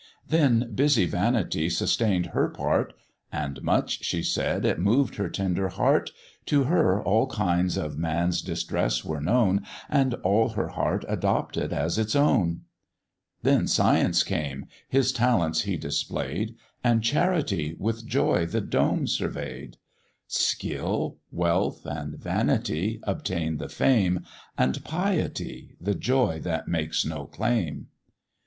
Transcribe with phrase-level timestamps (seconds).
[0.27, 2.93] Then busy Vanity sustained her part,
[3.31, 6.09] "And much," she said, "it moved her tender heart;
[6.47, 9.61] To her all kinds of man's distress were known,
[9.91, 12.61] And all her heart adopted as its own."
[13.43, 19.77] Then Science came his talents he display'd, And Charity with joy the dome survey'd;
[20.27, 24.25] Skill, Wealth, and Vanity, obtain the fame,
[24.57, 27.89] And Piety, the joy that makes no claim.